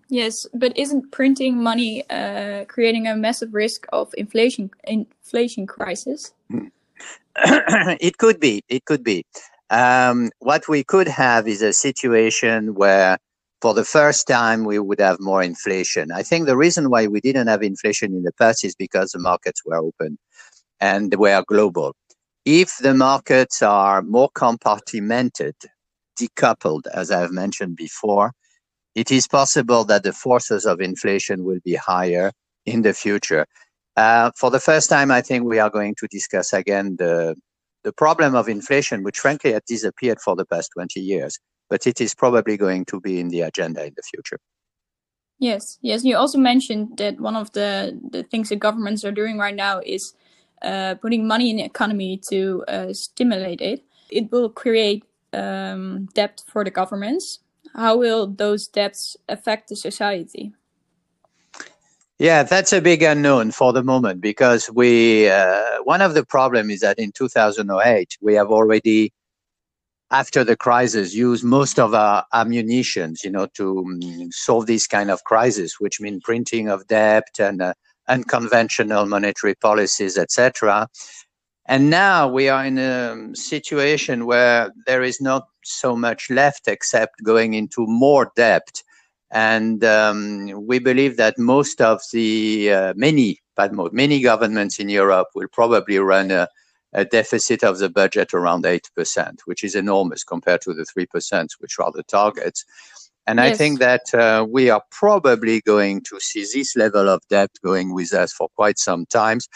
Yes, 0.10 0.46
but 0.54 0.78
isn't 0.78 1.12
printing 1.12 1.62
money 1.62 2.08
uh, 2.10 2.66
creating 2.66 3.08
a 3.08 3.16
massive 3.16 3.54
risk 3.54 3.88
of 3.92 4.14
inflation 4.18 4.70
inflation 4.84 5.66
crisis? 5.66 6.32
it 7.38 8.18
could 8.20 8.40
be. 8.40 8.62
It 8.70 8.86
could 8.86 9.04
be. 9.04 9.26
Um, 9.72 10.30
what 10.40 10.68
we 10.68 10.84
could 10.84 11.08
have 11.08 11.48
is 11.48 11.64
a 11.64 11.74
situation 11.74 12.76
where 12.76 13.18
for 13.66 13.74
the 13.74 13.84
first 13.84 14.28
time, 14.28 14.64
we 14.64 14.78
would 14.78 15.00
have 15.00 15.20
more 15.20 15.42
inflation. 15.42 16.12
I 16.12 16.22
think 16.22 16.46
the 16.46 16.56
reason 16.56 16.92
why 16.92 17.08
we 17.08 17.20
didn't 17.20 17.48
have 17.48 17.64
inflation 17.64 18.14
in 18.14 18.22
the 18.22 18.32
past 18.32 18.64
is 18.64 18.76
because 18.76 19.10
the 19.10 19.18
markets 19.18 19.64
were 19.66 19.78
open 19.78 20.20
and 20.80 21.10
they 21.10 21.18
were 21.18 21.44
global. 21.48 21.96
If 22.46 22.78
the 22.78 22.94
markets 22.94 23.64
are 23.64 24.04
more 24.04 24.30
compartmented, 24.38 25.56
decoupled, 26.16 26.86
as 26.94 27.10
I've 27.10 27.32
mentioned 27.32 27.76
before, 27.76 28.34
it 28.94 29.10
is 29.10 29.28
possible 29.28 29.84
that 29.86 30.04
the 30.04 30.14
forces 30.14 30.68
of 30.68 30.80
inflation 30.80 31.44
will 31.44 31.60
be 31.66 31.74
higher 31.74 32.34
in 32.68 32.84
the 32.84 32.94
future. 32.94 33.48
Uh, 33.98 34.30
for 34.38 34.52
the 34.52 34.60
first 34.60 34.92
time, 34.92 35.10
I 35.10 35.22
think 35.22 35.44
we 35.44 35.58
are 35.58 35.72
going 35.72 35.96
to 36.02 36.08
discuss 36.12 36.54
again 36.54 36.98
the, 37.00 37.36
the 37.84 37.94
problem 37.94 38.36
of 38.36 38.48
inflation, 38.48 39.02
which 39.02 39.18
frankly 39.18 39.54
had 39.54 39.64
disappeared 39.66 40.20
for 40.22 40.36
the 40.36 40.46
past 40.46 40.70
20 40.76 41.00
years 41.00 41.40
but 41.70 41.88
it 41.88 42.02
is 42.02 42.14
probably 42.14 42.58
going 42.58 42.86
to 42.86 43.00
be 43.00 43.20
in 43.20 43.30
the 43.30 43.42
agenda 43.42 43.86
in 43.86 43.94
the 43.96 44.04
future. 44.04 44.40
Yes, 45.40 45.78
yes. 45.82 46.04
You 46.06 46.16
also 46.16 46.38
mentioned 46.38 46.98
that 46.98 47.20
one 47.20 47.36
of 47.36 47.52
the, 47.52 48.00
the 48.12 48.24
things 48.24 48.50
the 48.50 48.56
governments 48.56 49.04
are 49.04 49.12
doing 49.12 49.38
right 49.38 49.56
now 49.56 49.82
is 49.86 50.14
uh, 50.62 50.96
putting 50.96 51.28
money 51.28 51.50
in 51.50 51.58
the 51.58 51.64
economy 51.64 52.18
to 52.30 52.64
uh, 52.68 52.94
stimulate 52.94 53.62
it. 53.62 53.84
It 54.10 54.32
will 54.32 54.50
create 54.50 55.04
um, 55.34 56.08
debt 56.14 56.42
for 56.48 56.64
the 56.64 56.72
governments. 56.72 57.40
How 57.74 57.98
will 57.98 58.28
those 58.28 58.68
debts 58.68 59.18
affect 59.28 59.70
the 59.70 59.76
society? 59.76 60.54
Yeah, 62.18 62.44
that's 62.44 62.72
a 62.72 62.80
big 62.80 63.04
unknown 63.04 63.52
for 63.52 63.74
the 63.74 63.84
moment 63.84 64.22
because 64.22 64.70
we 64.72 65.30
uh, 65.30 65.84
one 65.84 66.02
of 66.02 66.14
the 66.14 66.26
problems 66.26 66.76
is 66.76 66.80
that 66.80 66.98
in 66.98 67.12
2008 67.12 68.18
we 68.22 68.34
have 68.36 68.52
already 68.52 69.12
after 70.12 70.44
the 70.44 70.56
crisis, 70.56 71.14
use 71.14 71.44
most 71.44 71.80
of 71.80 71.94
our 71.94 72.26
ammunitions, 72.34 73.24
you 73.24 73.32
know, 73.32 73.48
to 73.56 73.80
um, 73.80 74.30
solve 74.32 74.68
this 74.68 74.88
kind 74.88 75.10
of 75.10 75.24
crisis, 75.24 75.80
which 75.80 76.00
mean 76.00 76.22
printing 76.22 76.70
of 76.70 76.88
debt 76.88 77.28
and 77.40 77.62
uh, 77.62 77.74
unconventional 78.08 79.06
monetary 79.06 79.56
policies, 79.56 80.18
etc. 80.18 80.88
And 81.68 81.90
now 81.90 82.28
we 82.28 82.50
are 82.50 82.64
in 82.66 82.78
a 82.78 83.36
situation 83.36 84.28
where 84.28 84.72
there 84.86 85.02
is 85.02 85.20
not 85.20 85.48
so 85.64 85.96
much 85.96 86.30
left 86.30 86.68
except 86.68 87.24
going 87.24 87.56
into 87.56 87.88
more 87.88 88.32
debt. 88.36 88.84
And 89.32 89.84
um, 89.84 90.52
we 90.68 90.78
believe 90.78 91.18
that 91.18 91.40
most 91.40 91.82
of 91.82 92.00
the 92.14 92.72
uh, 92.72 92.94
many, 92.96 93.40
but 93.56 93.72
many 93.92 94.22
governments 94.22 94.80
in 94.80 94.90
Europe 94.90 95.30
will 95.34 95.48
probably 95.52 95.98
run 95.98 96.30
a, 96.30 96.48
a 96.96 97.04
deficit 97.04 97.64
of 97.64 97.78
the 97.78 97.90
budget 97.90 98.34
around 98.34 98.64
8%, 98.64 99.42
which 99.46 99.64
is 99.64 99.76
enormous 99.76 100.24
compared 100.24 100.62
to 100.62 100.74
the 100.74 100.86
3%, 100.98 101.48
which 101.60 101.78
are 101.78 101.92
the 101.92 102.04
targets. 102.04 102.64
And 103.28 103.38
yes. 103.40 103.54
I 103.54 103.58
think 103.58 103.80
that 103.80 104.14
uh, 104.14 104.46
we 104.50 104.70
are 104.70 104.82
probably 104.92 105.60
going 105.62 106.02
to 106.04 106.20
see 106.20 106.46
this 106.54 106.76
level 106.76 107.10
of 107.10 107.22
debt 107.30 107.50
going 107.64 107.94
with 107.94 108.14
us 108.14 108.32
for 108.32 108.48
quite 108.56 108.80
some 108.80 109.06
times. 109.08 109.48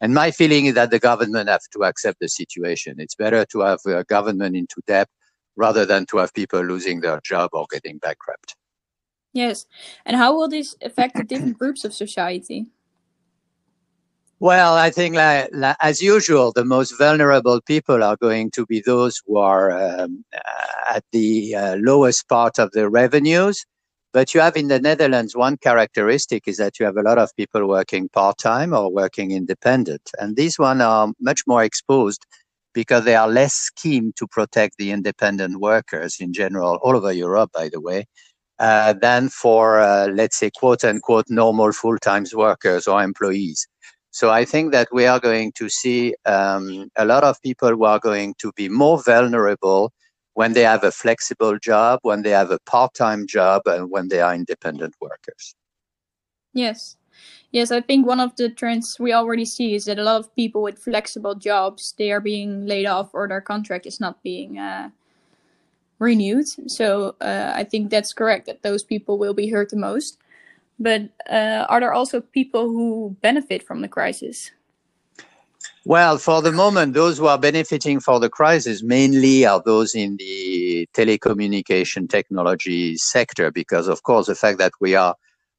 And 0.00 0.12
my 0.12 0.32
feeling 0.32 0.66
is 0.66 0.74
that 0.74 0.90
the 0.90 0.98
government 0.98 1.48
have 1.48 1.62
to 1.72 1.84
accept 1.84 2.18
the 2.20 2.28
situation. 2.28 2.96
It's 2.98 3.14
better 3.14 3.44
to 3.44 3.60
have 3.60 3.80
a 3.86 4.04
government 4.04 4.56
into 4.56 4.80
debt 4.86 5.08
rather 5.56 5.84
than 5.86 6.06
to 6.06 6.18
have 6.18 6.34
people 6.34 6.60
losing 6.60 7.00
their 7.00 7.20
job 7.24 7.50
or 7.52 7.66
getting 7.70 7.98
bankrupt. 7.98 8.56
Yes. 9.32 9.66
And 10.04 10.16
how 10.16 10.34
will 10.34 10.48
this 10.48 10.74
affect 10.82 11.16
the 11.16 11.24
different 11.24 11.58
groups 11.58 11.84
of 11.84 11.94
society? 11.94 12.66
Well, 14.40 14.74
I 14.74 14.90
think, 14.90 15.16
like, 15.16 15.48
like, 15.52 15.76
as 15.80 16.00
usual, 16.00 16.52
the 16.52 16.64
most 16.64 16.96
vulnerable 16.96 17.60
people 17.60 18.04
are 18.04 18.16
going 18.16 18.50
to 18.52 18.64
be 18.66 18.80
those 18.84 19.20
who 19.26 19.36
are 19.38 19.72
um, 19.72 20.24
at 20.88 21.04
the 21.12 21.54
uh, 21.56 21.76
lowest 21.80 22.28
part 22.28 22.58
of 22.58 22.70
the 22.72 22.88
revenues. 22.88 23.64
But 24.12 24.34
you 24.34 24.40
have 24.40 24.56
in 24.56 24.68
the 24.68 24.80
Netherlands 24.80 25.36
one 25.36 25.56
characteristic 25.58 26.44
is 26.46 26.56
that 26.58 26.78
you 26.78 26.86
have 26.86 26.96
a 26.96 27.02
lot 27.02 27.18
of 27.18 27.34
people 27.36 27.68
working 27.68 28.08
part 28.08 28.38
time 28.38 28.72
or 28.72 28.90
working 28.92 29.32
independent, 29.32 30.10
and 30.18 30.36
these 30.36 30.58
one 30.58 30.80
are 30.80 31.12
much 31.20 31.42
more 31.46 31.64
exposed 31.64 32.24
because 32.74 33.04
they 33.04 33.16
are 33.16 33.28
less 33.28 33.70
keen 33.76 34.12
to 34.16 34.26
protect 34.28 34.76
the 34.78 34.92
independent 34.92 35.60
workers 35.60 36.16
in 36.20 36.32
general, 36.32 36.78
all 36.82 36.96
over 36.96 37.12
Europe, 37.12 37.50
by 37.52 37.68
the 37.70 37.80
way, 37.80 38.06
uh, 38.58 38.94
than 38.94 39.28
for 39.28 39.80
uh, 39.80 40.08
let's 40.08 40.38
say 40.38 40.50
quote 40.56 40.84
unquote 40.84 41.26
normal 41.28 41.72
full 41.72 41.98
time 41.98 42.24
workers 42.34 42.86
or 42.88 43.02
employees. 43.02 43.66
So 44.10 44.30
I 44.30 44.44
think 44.44 44.72
that 44.72 44.88
we 44.92 45.06
are 45.06 45.20
going 45.20 45.52
to 45.52 45.68
see 45.68 46.14
um, 46.24 46.90
a 46.96 47.04
lot 47.04 47.24
of 47.24 47.40
people 47.42 47.70
who 47.70 47.84
are 47.84 47.98
going 47.98 48.34
to 48.38 48.52
be 48.56 48.68
more 48.68 49.02
vulnerable 49.02 49.92
when 50.34 50.52
they 50.52 50.62
have 50.62 50.84
a 50.84 50.92
flexible 50.92 51.58
job, 51.58 52.00
when 52.02 52.22
they 52.22 52.30
have 52.30 52.50
a 52.50 52.58
part-time 52.66 53.26
job, 53.26 53.62
and 53.66 53.90
when 53.90 54.08
they 54.08 54.20
are 54.20 54.34
independent 54.34 54.94
workers. 55.00 55.54
Yes. 56.54 56.96
Yes, 57.50 57.70
I 57.70 57.80
think 57.80 58.06
one 58.06 58.20
of 58.20 58.36
the 58.36 58.48
trends 58.48 58.98
we 59.00 59.12
already 59.12 59.44
see 59.44 59.74
is 59.74 59.86
that 59.86 59.98
a 59.98 60.02
lot 60.02 60.20
of 60.20 60.34
people 60.36 60.62
with 60.62 60.78
flexible 60.78 61.34
jobs 61.34 61.94
they 61.98 62.12
are 62.12 62.20
being 62.20 62.66
laid 62.66 62.86
off 62.86 63.10
or 63.12 63.26
their 63.26 63.40
contract 63.40 63.86
is 63.86 64.00
not 64.00 64.22
being 64.22 64.58
uh, 64.58 64.90
renewed. 65.98 66.46
So 66.70 67.16
uh, 67.20 67.52
I 67.54 67.64
think 67.64 67.90
that's 67.90 68.12
correct 68.12 68.46
that 68.46 68.62
those 68.62 68.82
people 68.82 69.18
will 69.18 69.34
be 69.34 69.48
hurt 69.48 69.70
the 69.70 69.76
most. 69.76 70.18
But 70.78 71.10
uh, 71.28 71.66
are 71.68 71.80
there 71.80 71.92
also 71.92 72.20
people 72.20 72.68
who 72.68 73.16
benefit 73.20 73.62
from 73.62 73.82
the 73.82 73.88
crisis? 73.88 74.52
Well, 75.84 76.18
for 76.18 76.42
the 76.42 76.52
moment, 76.52 76.94
those 76.94 77.18
who 77.18 77.26
are 77.26 77.38
benefiting 77.38 78.00
for 78.00 78.20
the 78.20 78.28
crisis 78.28 78.82
mainly 78.82 79.46
are 79.46 79.62
those 79.64 79.94
in 79.94 80.16
the 80.18 80.86
telecommunication 80.94 82.08
technology 82.08 82.96
sector, 82.96 83.50
because 83.50 83.88
of 83.88 84.02
course, 84.02 84.26
the 84.26 84.34
fact 84.34 84.58
that 84.58 84.72
we 84.80 84.94
are 84.94 85.16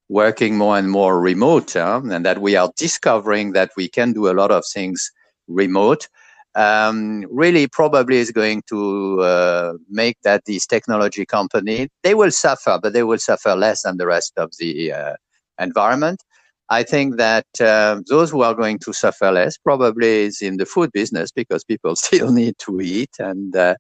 working 0.08 0.58
more 0.58 0.78
and 0.78 0.90
more 0.90 1.20
remote 1.20 1.76
uh, 1.76 2.02
and 2.12 2.26
that 2.26 2.42
we 2.42 2.56
are 2.56 2.72
discovering 2.78 3.54
that 3.54 3.72
we 3.78 3.88
can 3.88 4.14
do 4.14 4.30
a 4.30 4.34
lot 4.34 4.52
of 4.52 4.64
things 4.74 5.12
remote 5.48 6.08
um, 6.56 7.26
really 7.30 7.68
probably 7.68 8.18
is 8.18 8.32
going 8.32 8.64
to 8.70 9.22
uh, 9.22 9.74
make 9.90 10.18
that 10.24 10.46
these 10.46 10.66
technology 10.66 11.26
company 11.26 11.90
they 12.04 12.16
will 12.16 12.32
suffer, 12.32 12.80
but 12.82 12.94
they 12.94 13.04
will 13.04 13.18
suffer 13.20 13.56
less 13.56 13.84
than 13.84 13.98
the 13.98 14.08
rest 14.08 14.34
of 14.38 14.52
the 14.60 14.92
uh, 14.92 15.14
environment. 15.60 16.24
I 16.70 16.84
think 16.84 17.18
that 17.18 17.48
uh, 17.60 18.02
those 18.08 18.30
who 18.30 18.44
are 18.44 18.54
going 18.54 18.78
to 18.80 18.94
suffer 18.94 19.32
less 19.32 19.58
probably 19.58 20.26
is 20.26 20.42
in 20.42 20.58
the 20.58 20.66
food 20.66 20.92
business 20.92 21.32
because 21.32 21.64
people 21.64 21.96
still 21.96 22.32
need 22.32 22.56
to 22.60 22.80
eat 22.82 23.12
and 23.20 23.56
uh, 23.56 23.76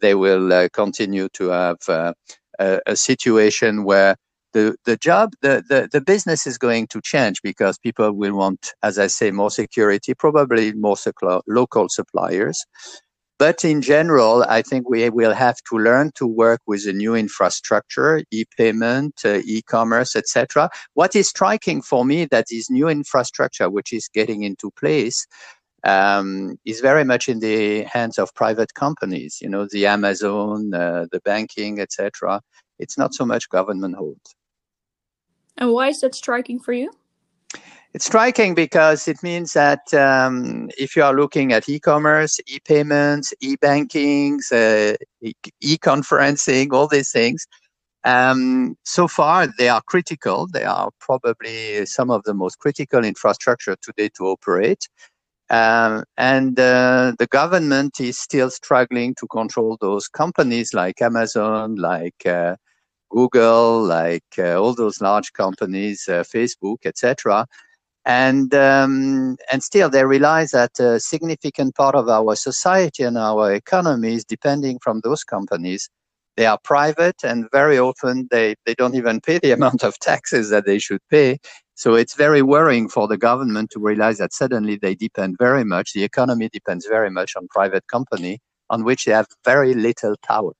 they 0.00 0.14
will 0.14 0.52
uh, 0.52 0.68
continue 0.72 1.28
to 1.34 1.48
have 1.48 1.78
uh, 1.88 2.12
a, 2.58 2.80
a 2.86 2.96
situation 2.96 3.84
where 3.84 4.16
the, 4.54 4.76
the 4.86 4.96
job, 4.96 5.32
the, 5.42 5.62
the, 5.68 5.88
the 5.92 6.00
business 6.00 6.46
is 6.46 6.56
going 6.56 6.86
to 6.86 7.00
change 7.02 7.42
because 7.42 7.76
people 7.76 8.12
will 8.12 8.34
want, 8.34 8.72
as 8.82 8.98
I 8.98 9.08
say, 9.08 9.30
more 9.30 9.50
security, 9.50 10.14
probably 10.14 10.72
more 10.72 10.96
local 11.46 11.88
suppliers. 11.88 12.64
But 13.36 13.64
in 13.64 13.82
general, 13.82 14.44
I 14.48 14.62
think 14.62 14.88
we 14.88 15.10
will 15.10 15.34
have 15.34 15.56
to 15.68 15.76
learn 15.76 16.12
to 16.14 16.26
work 16.26 16.60
with 16.68 16.86
a 16.86 16.92
new 16.92 17.16
infrastructure, 17.16 18.22
e-payment, 18.30 19.14
uh, 19.24 19.40
e-commerce, 19.44 20.14
etc. 20.14 20.70
What 20.94 21.16
is 21.16 21.28
striking 21.28 21.82
for 21.82 22.04
me 22.04 22.26
that 22.26 22.46
this 22.48 22.70
new 22.70 22.88
infrastructure, 22.88 23.68
which 23.68 23.92
is 23.92 24.08
getting 24.08 24.44
into 24.44 24.70
place, 24.78 25.26
um, 25.82 26.56
is 26.64 26.80
very 26.80 27.04
much 27.04 27.28
in 27.28 27.40
the 27.40 27.82
hands 27.82 28.18
of 28.18 28.32
private 28.34 28.72
companies. 28.74 29.38
You 29.42 29.48
know, 29.48 29.66
the 29.68 29.86
Amazon, 29.86 30.72
uh, 30.72 31.06
the 31.10 31.20
banking, 31.24 31.80
etc. 31.80 32.40
It's 32.78 32.96
not 32.96 33.14
so 33.14 33.26
much 33.26 33.48
government 33.48 33.96
hold. 33.96 34.20
And 35.56 35.72
why 35.72 35.88
is 35.88 36.00
that 36.00 36.14
striking 36.14 36.58
for 36.58 36.72
you? 36.72 36.90
It's 37.94 38.06
striking 38.06 38.54
because 38.56 39.06
it 39.06 39.22
means 39.22 39.52
that 39.52 39.94
um, 39.94 40.68
if 40.76 40.96
you 40.96 41.04
are 41.04 41.14
looking 41.14 41.52
at 41.52 41.68
e-commerce, 41.68 42.40
e-payments, 42.48 43.32
e-bankings, 43.40 44.50
uh, 44.50 44.96
e-conferencing, 45.60 46.72
all 46.72 46.88
these 46.88 47.12
things, 47.12 47.46
um, 48.04 48.76
so 48.84 49.06
far 49.06 49.46
they 49.58 49.68
are 49.68 49.80
critical. 49.82 50.48
They 50.52 50.64
are 50.64 50.90
probably 50.98 51.86
some 51.86 52.10
of 52.10 52.24
the 52.24 52.34
most 52.34 52.58
critical 52.58 53.04
infrastructure 53.04 53.76
today 53.80 54.10
to 54.16 54.26
operate. 54.26 54.88
Um, 55.50 56.04
and 56.16 56.58
uh, 56.58 57.12
the 57.18 57.28
government 57.28 58.00
is 58.00 58.18
still 58.18 58.50
struggling 58.50 59.14
to 59.20 59.26
control 59.28 59.78
those 59.80 60.08
companies 60.08 60.74
like 60.74 61.00
Amazon, 61.00 61.76
like 61.76 62.26
uh, 62.26 62.56
Google, 63.10 63.82
like 63.82 64.24
uh, 64.38 64.60
all 64.60 64.74
those 64.74 65.00
large 65.00 65.32
companies, 65.32 66.08
uh, 66.08 66.24
Facebook, 66.24 66.78
etc. 66.84 67.46
And 68.04 68.54
um, 68.54 69.36
and 69.50 69.62
still, 69.62 69.88
they 69.88 70.04
realize 70.04 70.50
that 70.50 70.78
a 70.78 71.00
significant 71.00 71.74
part 71.74 71.94
of 71.94 72.08
our 72.08 72.36
society 72.36 73.02
and 73.02 73.16
our 73.16 73.52
economy 73.52 74.14
is 74.14 74.24
depending 74.24 74.78
from 74.82 75.00
those 75.00 75.24
companies. 75.24 75.88
They 76.36 76.46
are 76.46 76.58
private, 76.64 77.22
and 77.24 77.46
very 77.52 77.78
often 77.78 78.28
they, 78.30 78.56
they 78.66 78.74
don't 78.74 78.96
even 78.96 79.20
pay 79.20 79.38
the 79.38 79.52
amount 79.58 79.84
of 79.84 79.98
taxes 80.00 80.50
that 80.50 80.66
they 80.66 80.78
should 80.78 81.00
pay. 81.10 81.38
So 81.76 81.94
it's 81.94 82.14
very 82.14 82.42
worrying 82.42 82.88
for 82.88 83.08
the 83.08 83.16
government 83.16 83.70
to 83.70 83.80
realize 83.80 84.18
that 84.18 84.32
suddenly 84.32 84.76
they 84.76 84.94
depend 84.94 85.36
very 85.38 85.64
much. 85.64 85.92
The 85.92 86.04
economy 86.04 86.48
depends 86.52 86.86
very 86.86 87.10
much 87.10 87.34
on 87.36 87.48
private 87.48 87.86
company, 87.88 88.40
on 88.70 88.84
which 88.84 89.04
they 89.04 89.12
have 89.12 89.26
very 89.44 89.74
little 89.74 90.14
power. 90.22 90.52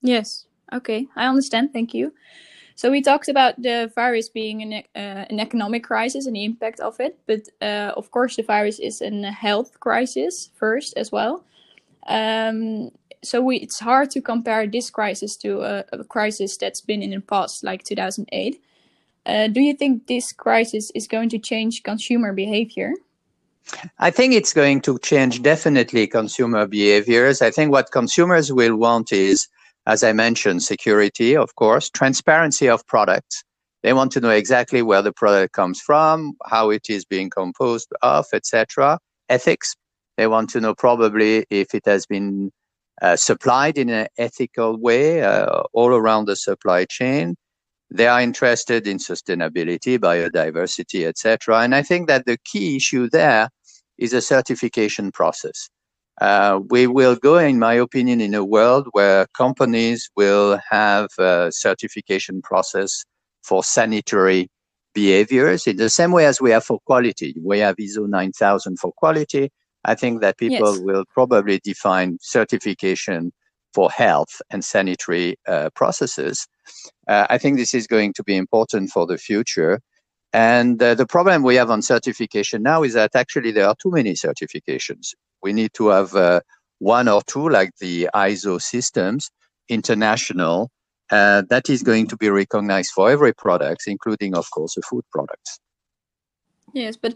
Yes, 0.00 0.46
Okay, 0.72 1.06
I 1.16 1.26
understand. 1.26 1.72
Thank 1.72 1.94
you. 1.94 2.12
So 2.78 2.92
we 2.92 3.02
talked 3.02 3.28
about 3.28 3.60
the 3.60 3.90
virus 3.94 4.28
being 4.28 4.62
an, 4.62 4.72
uh, 4.94 5.24
an 5.30 5.40
economic 5.40 5.82
crisis 5.82 6.26
and 6.26 6.36
the 6.36 6.44
impact 6.44 6.78
of 6.78 7.00
it, 7.00 7.18
but 7.26 7.40
uh, 7.60 7.92
of 7.96 8.12
course 8.12 8.36
the 8.36 8.44
virus 8.44 8.78
is 8.78 9.00
a 9.02 9.32
health 9.32 9.80
crisis 9.80 10.50
first 10.54 10.96
as 10.96 11.10
well. 11.10 11.44
Um, 12.06 12.90
so 13.24 13.40
we, 13.40 13.56
it's 13.56 13.80
hard 13.80 14.10
to 14.12 14.20
compare 14.20 14.66
this 14.68 14.90
crisis 14.90 15.36
to 15.38 15.60
a, 15.62 15.84
a, 15.92 16.04
crisis 16.04 16.56
that's 16.56 16.80
been 16.80 17.02
in 17.02 17.10
the 17.10 17.20
past, 17.20 17.64
like 17.64 17.82
2008. 17.82 18.62
Uh, 19.26 19.48
do 19.48 19.60
you 19.60 19.74
think 19.74 20.06
this 20.06 20.32
crisis 20.32 20.92
is 20.94 21.08
going 21.08 21.30
to 21.30 21.38
change 21.38 21.82
consumer 21.82 22.32
behavior? 22.32 22.92
I 23.98 24.10
think 24.10 24.34
it's 24.34 24.54
going 24.54 24.80
to 24.82 24.98
change 25.00 25.42
definitely 25.42 26.06
consumer 26.06 26.66
behaviors. 26.66 27.42
I 27.42 27.50
think 27.50 27.72
what 27.72 27.90
consumers 27.90 28.52
will 28.52 28.76
want 28.76 29.12
is 29.12 29.48
as 29.88 30.04
I 30.04 30.12
mentioned, 30.12 30.62
security, 30.62 31.34
of 31.34 31.54
course, 31.56 31.88
transparency 31.88 32.68
of 32.68 32.86
products. 32.86 33.42
They 33.82 33.94
want 33.94 34.12
to 34.12 34.20
know 34.20 34.30
exactly 34.30 34.82
where 34.82 35.00
the 35.00 35.12
product 35.12 35.54
comes 35.54 35.80
from, 35.80 36.34
how 36.44 36.68
it 36.68 36.90
is 36.90 37.06
being 37.06 37.30
composed 37.30 37.88
of, 38.02 38.26
etc. 38.34 38.98
Ethics. 39.30 39.74
They 40.18 40.26
want 40.26 40.50
to 40.50 40.60
know 40.60 40.74
probably 40.74 41.46
if 41.48 41.74
it 41.74 41.86
has 41.86 42.04
been 42.04 42.50
uh, 43.00 43.16
supplied 43.16 43.78
in 43.78 43.88
an 43.88 44.08
ethical 44.18 44.76
way 44.76 45.22
uh, 45.22 45.62
all 45.72 45.94
around 45.94 46.26
the 46.26 46.36
supply 46.36 46.84
chain. 46.84 47.34
They 47.90 48.08
are 48.08 48.20
interested 48.20 48.86
in 48.86 48.98
sustainability, 48.98 49.96
biodiversity, 49.96 51.06
etc. 51.06 51.60
And 51.60 51.74
I 51.74 51.82
think 51.82 52.08
that 52.08 52.26
the 52.26 52.36
key 52.44 52.76
issue 52.76 53.08
there 53.08 53.48
is 53.96 54.12
a 54.12 54.20
certification 54.20 55.12
process. 55.12 55.70
Uh, 56.20 56.60
we 56.68 56.86
will 56.86 57.16
go, 57.16 57.38
in 57.38 57.58
my 57.58 57.74
opinion, 57.74 58.20
in 58.20 58.34
a 58.34 58.44
world 58.44 58.88
where 58.92 59.26
companies 59.36 60.10
will 60.16 60.58
have 60.68 61.08
a 61.18 61.50
certification 61.52 62.42
process 62.42 63.04
for 63.42 63.62
sanitary 63.62 64.48
behaviors 64.94 65.66
in 65.66 65.76
the 65.76 65.88
same 65.88 66.10
way 66.10 66.26
as 66.26 66.40
we 66.40 66.50
have 66.50 66.64
for 66.64 66.80
quality. 66.86 67.34
We 67.42 67.60
have 67.60 67.76
ISO 67.76 68.08
9000 68.08 68.78
for 68.78 68.92
quality. 68.92 69.50
I 69.84 69.94
think 69.94 70.20
that 70.22 70.38
people 70.38 70.74
yes. 70.74 70.80
will 70.80 71.04
probably 71.14 71.60
define 71.62 72.18
certification 72.20 73.32
for 73.72 73.90
health 73.90 74.40
and 74.50 74.64
sanitary 74.64 75.36
uh, 75.46 75.70
processes. 75.74 76.46
Uh, 77.06 77.26
I 77.30 77.38
think 77.38 77.58
this 77.58 77.74
is 77.74 77.86
going 77.86 78.12
to 78.14 78.24
be 78.24 78.36
important 78.36 78.90
for 78.90 79.06
the 79.06 79.18
future. 79.18 79.80
And 80.32 80.82
uh, 80.82 80.94
the 80.94 81.06
problem 81.06 81.42
we 81.42 81.56
have 81.56 81.70
on 81.70 81.82
certification 81.82 82.62
now 82.62 82.82
is 82.82 82.94
that 82.94 83.14
actually 83.14 83.52
there 83.52 83.68
are 83.68 83.76
too 83.80 83.90
many 83.90 84.14
certifications. 84.14 85.14
We 85.42 85.52
need 85.52 85.72
to 85.74 85.88
have 85.88 86.14
uh, 86.14 86.40
one 86.78 87.08
or 87.08 87.22
two, 87.26 87.48
like 87.48 87.70
the 87.80 88.08
ISO 88.14 88.60
systems, 88.60 89.30
international, 89.68 90.70
uh, 91.10 91.42
that 91.48 91.70
is 91.70 91.82
going 91.82 92.06
to 92.08 92.16
be 92.16 92.28
recognized 92.28 92.92
for 92.94 93.10
every 93.10 93.32
product, 93.32 93.82
including, 93.86 94.36
of 94.36 94.50
course, 94.50 94.74
the 94.74 94.82
food 94.82 95.04
products. 95.10 95.58
Yes, 96.74 96.96
but 96.96 97.14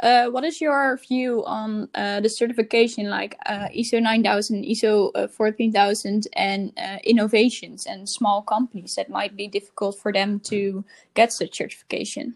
uh, 0.00 0.26
what 0.26 0.44
is 0.44 0.60
your 0.60 0.96
view 0.96 1.44
on 1.44 1.88
uh, 1.94 2.20
the 2.20 2.28
certification 2.28 3.08
like 3.08 3.36
uh, 3.46 3.68
ISO 3.68 4.02
9000, 4.02 4.64
ISO 4.64 5.10
uh, 5.14 5.28
14000, 5.28 6.26
and 6.34 6.72
uh, 6.78 6.98
innovations 7.04 7.86
and 7.86 8.08
small 8.08 8.42
companies 8.42 8.96
that 8.96 9.08
might 9.08 9.36
be 9.36 9.46
difficult 9.46 9.98
for 9.98 10.12
them 10.12 10.40
to 10.40 10.84
get 11.14 11.32
such 11.32 11.56
certification? 11.56 12.34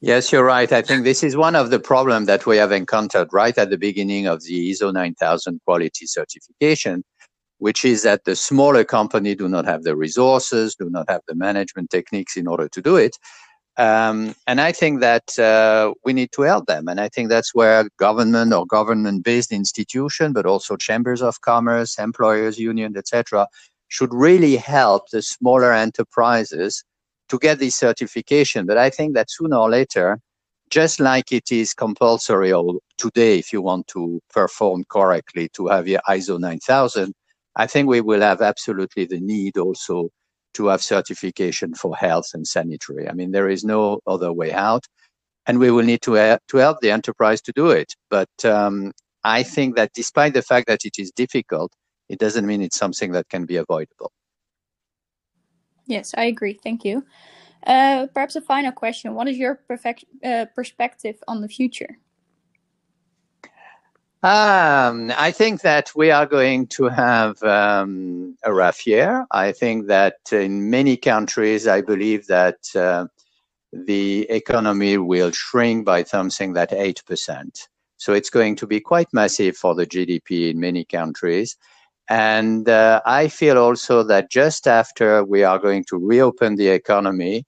Yes, 0.00 0.30
you're 0.30 0.44
right. 0.44 0.70
I 0.70 0.82
think 0.82 1.04
this 1.04 1.22
is 1.22 1.36
one 1.36 1.56
of 1.56 1.70
the 1.70 1.80
problems 1.80 2.26
that 2.26 2.44
we 2.44 2.58
have 2.58 2.70
encountered 2.70 3.28
right 3.32 3.56
at 3.56 3.70
the 3.70 3.78
beginning 3.78 4.26
of 4.26 4.42
the 4.42 4.70
ISO 4.70 4.92
9000 4.92 5.60
quality 5.64 6.06
certification, 6.06 7.02
which 7.58 7.82
is 7.82 8.02
that 8.02 8.24
the 8.24 8.36
smaller 8.36 8.84
company 8.84 9.34
do 9.34 9.48
not 9.48 9.64
have 9.64 9.84
the 9.84 9.96
resources, 9.96 10.74
do 10.74 10.90
not 10.90 11.08
have 11.08 11.22
the 11.26 11.34
management 11.34 11.88
techniques 11.88 12.36
in 12.36 12.46
order 12.46 12.68
to 12.68 12.82
do 12.82 12.96
it. 12.96 13.16
Um, 13.78 14.34
and 14.46 14.60
I 14.60 14.72
think 14.72 15.00
that 15.00 15.38
uh, 15.38 15.94
we 16.04 16.12
need 16.12 16.30
to 16.32 16.42
help 16.42 16.66
them. 16.66 16.88
And 16.88 17.00
I 17.00 17.08
think 17.08 17.30
that's 17.30 17.54
where 17.54 17.88
government 17.98 18.52
or 18.52 18.66
government-based 18.66 19.52
institution, 19.52 20.34
but 20.34 20.44
also 20.44 20.76
chambers 20.76 21.22
of 21.22 21.40
commerce, 21.40 21.98
employers 21.98 22.58
union, 22.58 22.96
etc., 22.98 23.48
should 23.88 24.12
really 24.12 24.56
help 24.56 25.08
the 25.10 25.22
smaller 25.22 25.72
enterprises 25.72 26.84
to 27.28 27.38
get 27.38 27.58
this 27.58 27.76
certification. 27.76 28.66
But 28.66 28.78
I 28.78 28.90
think 28.90 29.14
that 29.14 29.30
sooner 29.30 29.56
or 29.56 29.70
later, 29.70 30.18
just 30.70 31.00
like 31.00 31.32
it 31.32 31.52
is 31.52 31.74
compulsory 31.74 32.52
or 32.52 32.80
today, 32.98 33.38
if 33.38 33.52
you 33.52 33.62
want 33.62 33.86
to 33.88 34.20
perform 34.32 34.84
correctly 34.88 35.48
to 35.54 35.68
have 35.68 35.86
your 35.86 36.00
ISO 36.08 36.38
9000, 36.38 37.12
I 37.56 37.66
think 37.66 37.88
we 37.88 38.00
will 38.00 38.20
have 38.20 38.42
absolutely 38.42 39.06
the 39.06 39.20
need 39.20 39.56
also 39.56 40.10
to 40.54 40.66
have 40.66 40.82
certification 40.82 41.74
for 41.74 41.96
health 41.96 42.30
and 42.34 42.46
sanitary. 42.46 43.08
I 43.08 43.12
mean, 43.12 43.32
there 43.32 43.48
is 43.48 43.64
no 43.64 44.00
other 44.06 44.32
way 44.32 44.52
out, 44.52 44.84
and 45.46 45.58
we 45.58 45.70
will 45.70 45.84
need 45.84 46.02
to, 46.02 46.16
uh, 46.16 46.38
to 46.48 46.56
help 46.56 46.80
the 46.80 46.90
enterprise 46.90 47.40
to 47.42 47.52
do 47.54 47.70
it. 47.70 47.94
But 48.10 48.28
um, 48.44 48.92
I 49.22 49.42
think 49.42 49.76
that 49.76 49.92
despite 49.94 50.34
the 50.34 50.42
fact 50.42 50.66
that 50.68 50.84
it 50.84 50.98
is 50.98 51.10
difficult, 51.10 51.72
it 52.08 52.18
doesn't 52.18 52.46
mean 52.46 52.62
it's 52.62 52.78
something 52.78 53.12
that 53.12 53.28
can 53.28 53.44
be 53.44 53.56
avoidable. 53.56 54.12
Yes, 55.86 56.14
I 56.16 56.24
agree. 56.24 56.58
Thank 56.62 56.84
you. 56.84 57.04
Uh, 57.66 58.06
perhaps 58.14 58.36
a 58.36 58.40
final 58.40 58.72
question. 58.72 59.14
What 59.14 59.28
is 59.28 59.36
your 59.36 59.56
perfect, 59.56 60.04
uh, 60.24 60.46
perspective 60.54 61.16
on 61.26 61.40
the 61.40 61.48
future? 61.48 61.98
Um, 64.22 65.12
I 65.16 65.30
think 65.30 65.60
that 65.60 65.92
we 65.94 66.10
are 66.10 66.26
going 66.26 66.66
to 66.68 66.88
have 66.88 67.40
um, 67.42 68.36
a 68.44 68.52
rough 68.52 68.86
year. 68.86 69.26
I 69.30 69.52
think 69.52 69.86
that 69.86 70.16
in 70.32 70.70
many 70.70 70.96
countries, 70.96 71.68
I 71.68 71.80
believe 71.80 72.26
that 72.26 72.58
uh, 72.74 73.06
the 73.72 74.22
economy 74.30 74.98
will 74.98 75.30
shrink 75.30 75.84
by 75.84 76.02
something 76.02 76.54
that 76.54 76.70
8%. 76.70 77.68
So 77.98 78.12
it's 78.14 78.30
going 78.30 78.56
to 78.56 78.66
be 78.66 78.80
quite 78.80 79.08
massive 79.12 79.56
for 79.56 79.74
the 79.74 79.86
GDP 79.86 80.50
in 80.50 80.60
many 80.60 80.84
countries. 80.84 81.56
And 82.08 82.68
uh, 82.68 83.02
I 83.06 83.28
feel 83.28 83.58
also 83.58 84.02
that 84.04 84.30
just 84.30 84.68
after 84.68 85.24
we 85.24 85.42
are 85.44 85.58
going 85.58 85.84
to 85.90 85.98
reopen 85.98 86.56
the 86.56 86.68
economy, 86.68 87.44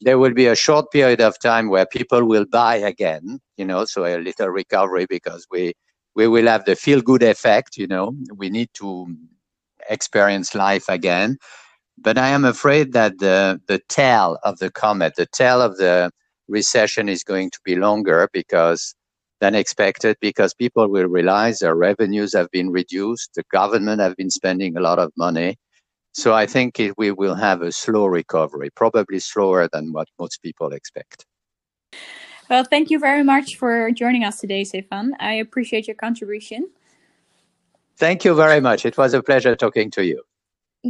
there 0.00 0.18
will 0.18 0.34
be 0.34 0.46
a 0.46 0.56
short 0.56 0.90
period 0.92 1.20
of 1.20 1.38
time 1.40 1.68
where 1.70 1.86
people 1.86 2.26
will 2.26 2.46
buy 2.46 2.76
again, 2.76 3.40
you 3.56 3.64
know, 3.64 3.84
so 3.84 4.04
a 4.06 4.18
little 4.18 4.48
recovery 4.48 5.06
because 5.08 5.46
we 5.50 5.74
we 6.14 6.28
will 6.28 6.46
have 6.46 6.64
the 6.64 6.76
feel 6.76 7.00
good 7.00 7.22
effect, 7.22 7.76
you 7.76 7.86
know. 7.86 8.14
We 8.36 8.50
need 8.50 8.70
to 8.74 9.06
experience 9.90 10.54
life 10.54 10.88
again. 10.88 11.38
But 11.98 12.18
I 12.18 12.28
am 12.30 12.44
afraid 12.44 12.92
that 12.94 13.18
the 13.18 13.60
the 13.68 13.80
tail 13.88 14.38
of 14.44 14.58
the 14.58 14.70
comet, 14.70 15.14
the 15.16 15.26
tail 15.26 15.62
of 15.62 15.78
the 15.78 16.10
recession 16.48 17.08
is 17.08 17.24
going 17.24 17.50
to 17.50 17.60
be 17.64 17.76
longer 17.76 18.28
because 18.32 18.94
than 19.40 19.54
expected 19.54 20.16
because 20.20 20.54
people 20.54 20.88
will 20.88 21.06
realize 21.06 21.58
their 21.58 21.74
revenues 21.74 22.32
have 22.34 22.50
been 22.50 22.70
reduced. 22.70 23.30
The 23.34 23.44
government 23.52 24.00
have 24.00 24.16
been 24.16 24.30
spending 24.30 24.76
a 24.76 24.80
lot 24.80 24.98
of 24.98 25.12
money. 25.16 25.56
So 26.12 26.34
I 26.34 26.46
think 26.46 26.80
it, 26.80 26.94
we 26.98 27.12
will 27.12 27.34
have 27.34 27.62
a 27.62 27.70
slow 27.70 28.06
recovery, 28.06 28.70
probably 28.74 29.20
slower 29.20 29.68
than 29.72 29.92
what 29.92 30.08
most 30.18 30.42
people 30.42 30.72
expect. 30.72 31.24
Well, 32.50 32.64
thank 32.64 32.90
you 32.90 32.98
very 32.98 33.22
much 33.22 33.56
for 33.56 33.90
joining 33.92 34.24
us 34.24 34.40
today, 34.40 34.64
Stefan. 34.64 35.14
I 35.20 35.34
appreciate 35.34 35.86
your 35.86 35.96
contribution. 35.96 36.70
Thank 37.98 38.24
you 38.24 38.34
very 38.34 38.60
much. 38.60 38.86
It 38.86 38.96
was 38.96 39.12
a 39.12 39.22
pleasure 39.22 39.54
talking 39.54 39.90
to 39.92 40.04
you. 40.04 40.22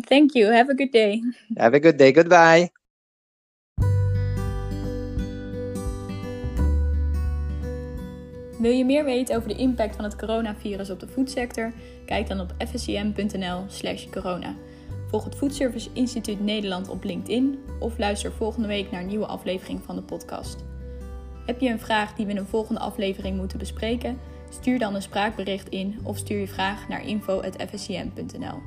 Thank 0.04 0.34
you. 0.34 0.46
Have 0.46 0.68
a 0.68 0.74
good 0.74 0.92
day. 0.92 1.22
Have 1.56 1.74
a 1.74 1.80
good 1.80 1.96
day. 1.96 2.12
Goodbye. 2.12 2.70
Wil 8.58 8.70
je 8.70 8.84
meer 8.84 9.04
weten 9.04 9.36
over 9.36 9.48
de 9.48 9.56
impact 9.56 9.96
van 9.96 10.04
het 10.04 10.16
coronavirus 10.16 10.90
op 10.90 11.00
de 11.00 11.08
voedsector? 11.08 11.72
Kijk 12.06 12.28
dan 12.28 12.40
op 12.40 12.54
fscm.nl/slash 12.58 14.06
corona. 14.10 14.54
Volg 15.08 15.24
het 15.24 15.34
Foodservice 15.34 15.88
Instituut 15.92 16.40
Nederland 16.40 16.88
op 16.88 17.04
LinkedIn 17.04 17.58
of 17.80 17.98
luister 17.98 18.32
volgende 18.32 18.68
week 18.68 18.90
naar 18.90 19.00
een 19.00 19.06
nieuwe 19.06 19.26
aflevering 19.26 19.80
van 19.84 19.96
de 19.96 20.02
podcast. 20.02 20.64
Heb 21.46 21.60
je 21.60 21.68
een 21.68 21.78
vraag 21.78 22.14
die 22.14 22.26
we 22.26 22.32
in 22.32 22.38
een 22.38 22.46
volgende 22.46 22.80
aflevering 22.80 23.36
moeten 23.36 23.58
bespreken? 23.58 24.18
Stuur 24.48 24.78
dan 24.78 24.94
een 24.94 25.02
spraakbericht 25.02 25.68
in 25.68 25.98
of 26.02 26.16
stuur 26.16 26.38
je 26.38 26.48
vraag 26.48 26.88
naar 26.88 27.06
info.fscm.nl. 27.06 28.58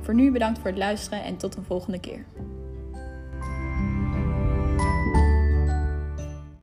Voor 0.00 0.14
nu 0.14 0.30
bedankt 0.30 0.58
voor 0.58 0.70
het 0.70 0.78
luisteren 0.78 1.24
en 1.24 1.36
tot 1.36 1.56
een 1.56 1.64
volgende 1.64 2.00
keer. 2.00 2.24